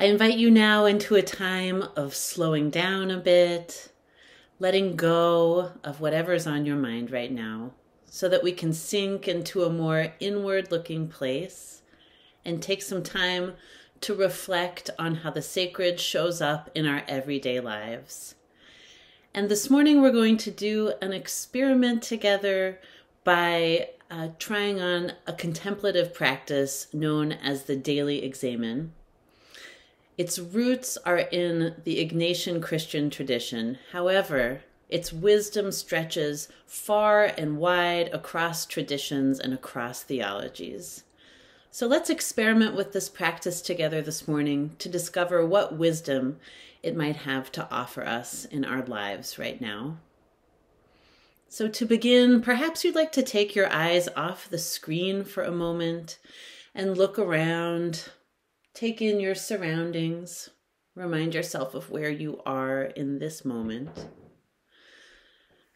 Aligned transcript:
I 0.00 0.04
invite 0.04 0.38
you 0.38 0.48
now 0.48 0.84
into 0.84 1.16
a 1.16 1.22
time 1.22 1.82
of 1.96 2.14
slowing 2.14 2.70
down 2.70 3.10
a 3.10 3.16
bit, 3.16 3.90
letting 4.60 4.94
go 4.94 5.72
of 5.82 6.00
whatever's 6.00 6.46
on 6.46 6.64
your 6.64 6.76
mind 6.76 7.10
right 7.10 7.32
now, 7.32 7.72
so 8.06 8.28
that 8.28 8.44
we 8.44 8.52
can 8.52 8.72
sink 8.72 9.26
into 9.26 9.64
a 9.64 9.72
more 9.72 10.14
inward 10.20 10.70
looking 10.70 11.08
place 11.08 11.82
and 12.44 12.62
take 12.62 12.80
some 12.80 13.02
time 13.02 13.54
to 14.02 14.14
reflect 14.14 14.88
on 15.00 15.16
how 15.16 15.32
the 15.32 15.42
sacred 15.42 15.98
shows 15.98 16.40
up 16.40 16.70
in 16.76 16.86
our 16.86 17.02
everyday 17.08 17.58
lives. 17.58 18.36
And 19.34 19.48
this 19.48 19.68
morning 19.68 20.00
we're 20.00 20.12
going 20.12 20.36
to 20.36 20.52
do 20.52 20.92
an 21.02 21.12
experiment 21.12 22.04
together 22.04 22.78
by 23.24 23.88
uh, 24.12 24.28
trying 24.38 24.80
on 24.80 25.14
a 25.26 25.32
contemplative 25.32 26.14
practice 26.14 26.86
known 26.94 27.32
as 27.32 27.64
the 27.64 27.74
daily 27.74 28.22
examen. 28.22 28.92
Its 30.18 30.38
roots 30.38 30.98
are 31.06 31.18
in 31.18 31.76
the 31.84 32.04
Ignatian 32.04 32.60
Christian 32.60 33.08
tradition. 33.08 33.78
However, 33.92 34.62
its 34.88 35.12
wisdom 35.12 35.70
stretches 35.70 36.48
far 36.66 37.24
and 37.24 37.58
wide 37.58 38.08
across 38.12 38.66
traditions 38.66 39.38
and 39.38 39.54
across 39.54 40.02
theologies. 40.02 41.04
So 41.70 41.86
let's 41.86 42.10
experiment 42.10 42.74
with 42.74 42.92
this 42.92 43.08
practice 43.08 43.62
together 43.62 44.02
this 44.02 44.26
morning 44.26 44.74
to 44.80 44.88
discover 44.88 45.46
what 45.46 45.78
wisdom 45.78 46.40
it 46.82 46.96
might 46.96 47.16
have 47.16 47.52
to 47.52 47.68
offer 47.70 48.04
us 48.04 48.44
in 48.44 48.64
our 48.64 48.82
lives 48.84 49.38
right 49.38 49.60
now. 49.60 49.98
So, 51.50 51.66
to 51.68 51.86
begin, 51.86 52.42
perhaps 52.42 52.84
you'd 52.84 52.94
like 52.94 53.12
to 53.12 53.22
take 53.22 53.54
your 53.54 53.72
eyes 53.72 54.08
off 54.14 54.50
the 54.50 54.58
screen 54.58 55.24
for 55.24 55.42
a 55.42 55.50
moment 55.50 56.18
and 56.74 56.96
look 56.96 57.18
around, 57.18 58.10
take 58.78 59.02
in 59.02 59.18
your 59.18 59.34
surroundings, 59.34 60.50
remind 60.94 61.34
yourself 61.34 61.74
of 61.74 61.90
where 61.90 62.10
you 62.10 62.40
are 62.46 62.84
in 62.84 63.18
this 63.18 63.44
moment. 63.44 64.06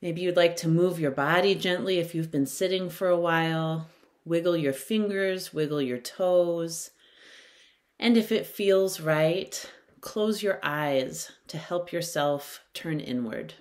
Maybe 0.00 0.22
you'd 0.22 0.36
like 0.36 0.56
to 0.56 0.68
move 0.68 0.98
your 0.98 1.10
body 1.10 1.54
gently 1.54 1.98
if 1.98 2.14
you've 2.14 2.30
been 2.30 2.46
sitting 2.46 2.88
for 2.88 3.08
a 3.08 3.20
while, 3.20 3.88
Wiggle 4.24 4.56
your 4.56 4.72
fingers, 4.72 5.54
wiggle 5.54 5.82
your 5.82 5.98
toes. 5.98 6.90
And 7.96 8.16
if 8.16 8.32
it 8.32 8.44
feels 8.44 9.00
right, 9.00 9.70
close 10.00 10.42
your 10.42 10.58
eyes 10.64 11.30
to 11.48 11.58
help 11.58 11.92
yourself 11.92 12.60
turn 12.74 12.98
inward. 12.98 13.54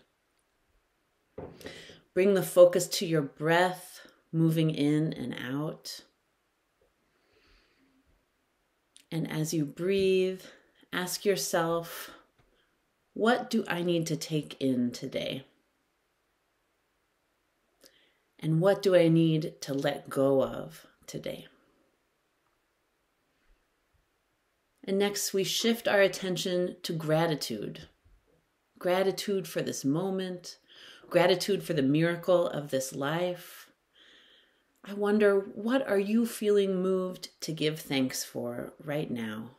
Bring 2.15 2.33
the 2.33 2.41
focus 2.41 2.87
to 2.87 3.05
your 3.05 3.21
breath, 3.21 4.07
moving 4.31 4.71
in 4.71 5.13
and 5.13 5.35
out. 5.35 6.01
And 9.15 9.31
as 9.31 9.53
you 9.53 9.63
breathe, 9.63 10.41
ask 10.91 11.23
yourself, 11.23 12.11
what 13.13 13.49
do 13.49 13.63
I 13.65 13.81
need 13.81 14.07
to 14.07 14.17
take 14.17 14.57
in 14.59 14.91
today? 14.91 15.45
And 18.37 18.59
what 18.59 18.81
do 18.81 18.93
I 18.93 19.07
need 19.07 19.61
to 19.61 19.73
let 19.73 20.09
go 20.09 20.43
of 20.43 20.85
today? 21.07 21.47
And 24.83 24.99
next, 24.99 25.33
we 25.33 25.45
shift 25.45 25.87
our 25.87 26.01
attention 26.01 26.75
to 26.83 26.91
gratitude 26.91 27.87
gratitude 28.77 29.47
for 29.47 29.61
this 29.61 29.85
moment, 29.85 30.57
gratitude 31.09 31.63
for 31.63 31.71
the 31.71 31.81
miracle 31.81 32.47
of 32.49 32.69
this 32.69 32.93
life. 32.93 33.64
I 34.87 34.93
wonder, 34.93 35.39
what 35.39 35.87
are 35.87 35.99
you 35.99 36.27
feeling 36.27 36.81
moved 36.81 37.29
to 37.41 37.51
give 37.51 37.79
thanks 37.79 38.23
for 38.23 38.73
right 38.83 39.09
now? 39.09 39.49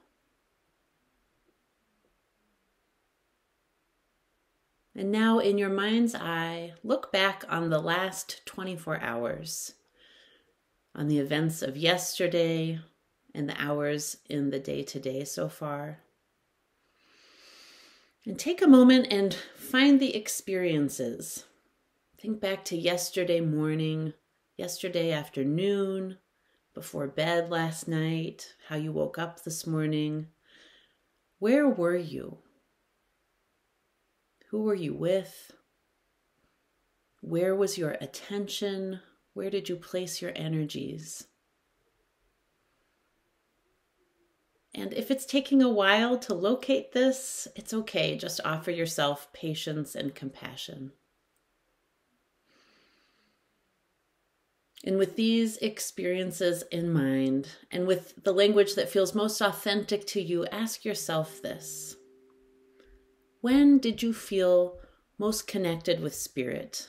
And 4.94 5.10
now, 5.10 5.40
in 5.40 5.58
your 5.58 5.68
mind's 5.68 6.14
eye, 6.14 6.74
look 6.84 7.10
back 7.10 7.44
on 7.48 7.70
the 7.70 7.80
last 7.80 8.46
24 8.46 9.00
hours, 9.02 9.74
on 10.94 11.08
the 11.08 11.18
events 11.18 11.60
of 11.60 11.76
yesterday 11.76 12.78
and 13.34 13.48
the 13.48 13.60
hours 13.60 14.18
in 14.30 14.50
the 14.50 14.60
day 14.60 14.84
to 14.84 15.00
day 15.00 15.24
so 15.24 15.48
far. 15.48 15.98
And 18.24 18.38
take 18.38 18.62
a 18.62 18.66
moment 18.66 19.08
and 19.10 19.34
find 19.56 20.00
the 20.00 20.14
experiences. 20.14 21.44
Think 22.16 22.40
back 22.40 22.64
to 22.66 22.76
yesterday 22.76 23.40
morning, 23.40 24.14
yesterday 24.56 25.12
afternoon, 25.12 26.18
before 26.74 27.06
bed 27.06 27.50
last 27.50 27.88
night, 27.88 28.54
how 28.68 28.76
you 28.76 28.92
woke 28.92 29.18
up 29.18 29.42
this 29.42 29.66
morning. 29.66 30.28
Where 31.38 31.68
were 31.68 31.96
you? 31.96 32.38
Who 34.50 34.62
were 34.62 34.74
you 34.74 34.94
with? 34.94 35.52
Where 37.20 37.54
was 37.54 37.76
your 37.76 37.96
attention? 38.00 39.00
Where 39.34 39.50
did 39.50 39.68
you 39.68 39.76
place 39.76 40.22
your 40.22 40.32
energies? 40.34 41.26
And 44.74 44.92
if 44.92 45.10
it's 45.10 45.24
taking 45.26 45.62
a 45.62 45.70
while 45.70 46.18
to 46.18 46.34
locate 46.34 46.92
this, 46.92 47.48
it's 47.56 47.72
okay. 47.72 48.16
Just 48.16 48.40
offer 48.44 48.70
yourself 48.70 49.32
patience 49.32 49.94
and 49.94 50.14
compassion. 50.14 50.92
And 54.84 54.98
with 54.98 55.16
these 55.16 55.56
experiences 55.58 56.62
in 56.70 56.92
mind, 56.92 57.48
and 57.70 57.86
with 57.86 58.22
the 58.22 58.32
language 58.32 58.74
that 58.74 58.88
feels 58.88 59.14
most 59.14 59.40
authentic 59.40 60.06
to 60.08 60.20
you, 60.20 60.46
ask 60.46 60.84
yourself 60.84 61.42
this 61.42 61.96
when 63.40 63.78
did 63.78 64.02
you 64.02 64.12
feel 64.12 64.78
most 65.18 65.46
connected 65.46 66.00
with 66.00 66.14
spirit 66.14 66.88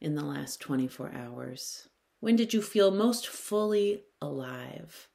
in 0.00 0.14
the 0.14 0.24
last 0.24 0.60
24 0.60 1.12
hours? 1.12 1.88
When 2.20 2.36
did 2.36 2.52
you 2.52 2.60
feel 2.62 2.90
most 2.90 3.26
fully 3.26 4.04
alive? 4.20 5.08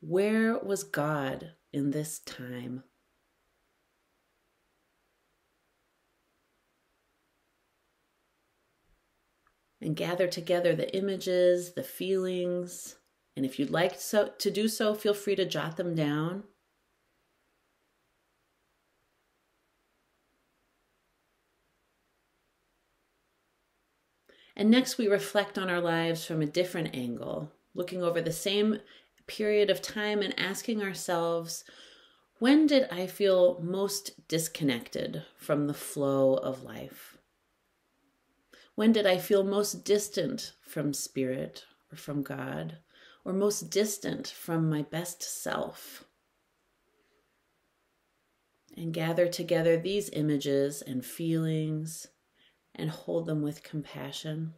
Where 0.00 0.58
was 0.58 0.84
God 0.84 1.52
in 1.72 1.90
this 1.90 2.20
time? 2.20 2.84
And 9.80 9.96
gather 9.96 10.26
together 10.26 10.74
the 10.74 10.94
images, 10.96 11.74
the 11.74 11.84
feelings, 11.84 12.96
and 13.36 13.46
if 13.46 13.58
you'd 13.58 13.70
like 13.70 13.94
so, 14.00 14.32
to 14.38 14.50
do 14.50 14.66
so, 14.66 14.94
feel 14.94 15.14
free 15.14 15.36
to 15.36 15.44
jot 15.44 15.76
them 15.76 15.94
down 15.94 16.44
And 24.58 24.72
next, 24.72 24.98
we 24.98 25.06
reflect 25.06 25.56
on 25.56 25.70
our 25.70 25.80
lives 25.80 26.24
from 26.24 26.42
a 26.42 26.46
different 26.46 26.92
angle, 26.92 27.52
looking 27.74 28.02
over 28.02 28.20
the 28.20 28.32
same 28.32 28.80
period 29.28 29.70
of 29.70 29.80
time 29.80 30.20
and 30.20 30.36
asking 30.36 30.82
ourselves, 30.82 31.62
when 32.40 32.66
did 32.66 32.88
I 32.90 33.06
feel 33.06 33.60
most 33.60 34.26
disconnected 34.26 35.22
from 35.36 35.68
the 35.68 35.74
flow 35.74 36.34
of 36.34 36.64
life? 36.64 37.17
When 38.78 38.92
did 38.92 39.06
I 39.06 39.18
feel 39.18 39.42
most 39.42 39.84
distant 39.84 40.52
from 40.60 40.94
spirit 40.94 41.64
or 41.92 41.96
from 41.96 42.22
God, 42.22 42.78
or 43.24 43.32
most 43.32 43.70
distant 43.70 44.28
from 44.28 44.70
my 44.70 44.82
best 44.82 45.20
self? 45.20 46.04
And 48.76 48.94
gather 48.94 49.26
together 49.26 49.76
these 49.76 50.10
images 50.10 50.80
and 50.80 51.04
feelings 51.04 52.06
and 52.72 52.88
hold 52.88 53.26
them 53.26 53.42
with 53.42 53.64
compassion. 53.64 54.54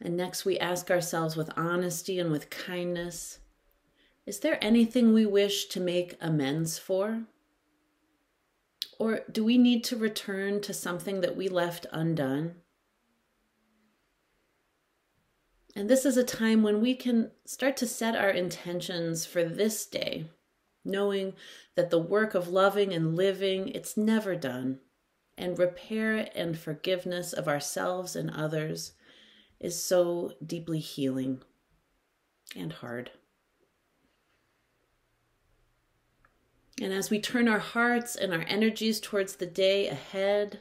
And 0.00 0.16
next, 0.16 0.46
we 0.46 0.58
ask 0.58 0.90
ourselves 0.90 1.36
with 1.36 1.50
honesty 1.58 2.18
and 2.18 2.32
with 2.32 2.48
kindness 2.48 3.40
Is 4.26 4.40
there 4.40 4.58
anything 4.60 5.12
we 5.12 5.24
wish 5.24 5.66
to 5.66 5.80
make 5.80 6.16
amends 6.20 6.78
for? 6.78 7.22
Or 8.98 9.20
do 9.30 9.44
we 9.44 9.56
need 9.56 9.84
to 9.84 9.96
return 9.96 10.60
to 10.62 10.74
something 10.74 11.20
that 11.20 11.36
we 11.36 11.48
left 11.48 11.86
undone? 11.92 12.56
And 15.76 15.88
this 15.88 16.04
is 16.04 16.16
a 16.16 16.24
time 16.24 16.62
when 16.62 16.80
we 16.80 16.94
can 16.94 17.30
start 17.44 17.76
to 17.76 17.86
set 17.86 18.16
our 18.16 18.30
intentions 18.30 19.26
for 19.26 19.44
this 19.44 19.86
day, 19.86 20.30
knowing 20.84 21.34
that 21.76 21.90
the 21.90 21.98
work 21.98 22.34
of 22.34 22.48
loving 22.48 22.92
and 22.92 23.14
living, 23.14 23.68
it's 23.68 23.96
never 23.96 24.34
done. 24.34 24.80
And 25.38 25.58
repair 25.58 26.30
and 26.34 26.58
forgiveness 26.58 27.34
of 27.34 27.46
ourselves 27.46 28.16
and 28.16 28.30
others 28.30 28.92
is 29.60 29.80
so 29.80 30.32
deeply 30.44 30.80
healing 30.80 31.42
and 32.56 32.72
hard. 32.72 33.10
And 36.80 36.92
as 36.92 37.08
we 37.08 37.20
turn 37.20 37.48
our 37.48 37.58
hearts 37.58 38.16
and 38.16 38.34
our 38.34 38.44
energies 38.48 39.00
towards 39.00 39.36
the 39.36 39.46
day 39.46 39.88
ahead, 39.88 40.60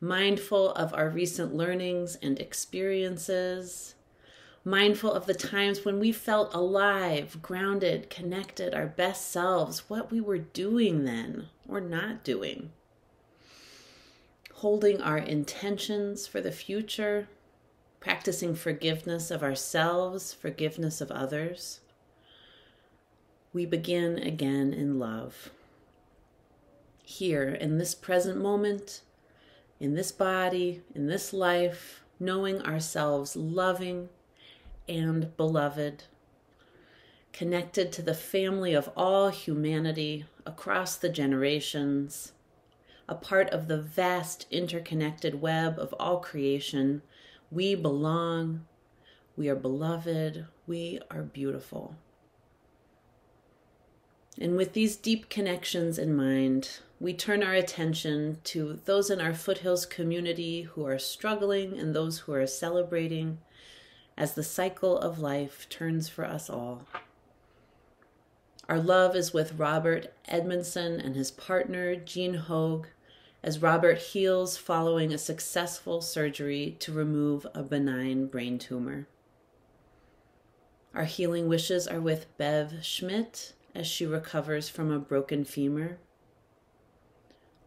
mindful 0.00 0.72
of 0.72 0.92
our 0.92 1.08
recent 1.08 1.54
learnings 1.54 2.16
and 2.16 2.38
experiences, 2.40 3.94
mindful 4.64 5.12
of 5.12 5.26
the 5.26 5.34
times 5.34 5.84
when 5.84 6.00
we 6.00 6.10
felt 6.10 6.52
alive, 6.52 7.40
grounded, 7.40 8.10
connected, 8.10 8.74
our 8.74 8.86
best 8.86 9.30
selves, 9.30 9.88
what 9.88 10.10
we 10.10 10.20
were 10.20 10.38
doing 10.38 11.04
then 11.04 11.46
or 11.68 11.80
not 11.80 12.24
doing. 12.24 12.72
Holding 14.54 15.00
our 15.00 15.18
intentions 15.18 16.26
for 16.26 16.40
the 16.40 16.50
future, 16.50 17.28
practicing 18.00 18.56
forgiveness 18.56 19.30
of 19.30 19.44
ourselves, 19.44 20.32
forgiveness 20.32 21.00
of 21.00 21.12
others. 21.12 21.80
We 23.56 23.64
begin 23.64 24.18
again 24.18 24.74
in 24.74 24.98
love. 24.98 25.48
Here, 27.02 27.48
in 27.48 27.78
this 27.78 27.94
present 27.94 28.36
moment, 28.36 29.00
in 29.80 29.94
this 29.94 30.12
body, 30.12 30.82
in 30.94 31.06
this 31.06 31.32
life, 31.32 32.02
knowing 32.20 32.60
ourselves 32.60 33.34
loving 33.34 34.10
and 34.86 35.34
beloved, 35.38 36.04
connected 37.32 37.92
to 37.92 38.02
the 38.02 38.12
family 38.12 38.74
of 38.74 38.90
all 38.94 39.30
humanity 39.30 40.26
across 40.44 40.96
the 40.96 41.08
generations, 41.08 42.32
a 43.08 43.14
part 43.14 43.48
of 43.48 43.68
the 43.68 43.80
vast 43.80 44.44
interconnected 44.50 45.40
web 45.40 45.78
of 45.78 45.94
all 45.98 46.20
creation. 46.20 47.00
We 47.50 47.74
belong, 47.74 48.66
we 49.34 49.48
are 49.48 49.56
beloved, 49.56 50.44
we 50.66 51.00
are 51.10 51.22
beautiful. 51.22 51.96
And 54.38 54.56
with 54.56 54.74
these 54.74 54.96
deep 54.96 55.30
connections 55.30 55.98
in 55.98 56.14
mind, 56.14 56.80
we 57.00 57.14
turn 57.14 57.42
our 57.42 57.54
attention 57.54 58.38
to 58.44 58.80
those 58.84 59.10
in 59.10 59.20
our 59.20 59.34
foothills 59.34 59.86
community 59.86 60.62
who 60.62 60.86
are 60.86 60.98
struggling 60.98 61.78
and 61.78 61.94
those 61.94 62.20
who 62.20 62.32
are 62.32 62.46
celebrating 62.46 63.38
as 64.16 64.34
the 64.34 64.42
cycle 64.42 64.98
of 64.98 65.18
life 65.18 65.68
turns 65.68 66.08
for 66.08 66.24
us 66.24 66.50
all. 66.50 66.82
Our 68.68 68.80
love 68.80 69.14
is 69.14 69.32
with 69.32 69.58
Robert 69.58 70.12
Edmondson 70.26 71.00
and 71.00 71.14
his 71.14 71.30
partner, 71.30 71.94
Jean 71.94 72.34
Hogue, 72.34 72.88
as 73.42 73.62
Robert 73.62 73.98
heals 73.98 74.56
following 74.56 75.12
a 75.12 75.18
successful 75.18 76.00
surgery 76.00 76.76
to 76.80 76.92
remove 76.92 77.46
a 77.54 77.62
benign 77.62 78.26
brain 78.26 78.58
tumor. 78.58 79.06
Our 80.94 81.04
healing 81.04 81.46
wishes 81.46 81.86
are 81.86 82.00
with 82.00 82.26
Bev 82.38 82.82
Schmidt 82.82 83.52
as 83.76 83.86
she 83.86 84.06
recovers 84.06 84.68
from 84.68 84.90
a 84.90 84.98
broken 84.98 85.44
femur. 85.44 85.98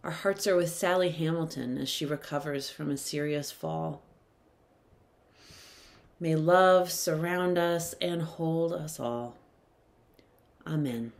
Our 0.03 0.11
hearts 0.11 0.47
are 0.47 0.55
with 0.55 0.69
Sally 0.69 1.09
Hamilton 1.09 1.77
as 1.77 1.87
she 1.87 2.05
recovers 2.05 2.69
from 2.69 2.89
a 2.89 2.97
serious 2.97 3.51
fall. 3.51 4.01
May 6.19 6.35
love 6.35 6.91
surround 6.91 7.57
us 7.57 7.93
and 8.01 8.21
hold 8.21 8.73
us 8.73 8.99
all. 8.99 9.35
Amen. 10.65 11.13